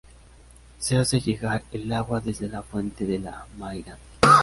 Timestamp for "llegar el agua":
1.21-2.21